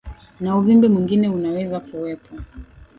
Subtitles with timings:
[0.41, 2.35] na uvimbe mwingine unaweza kuwepo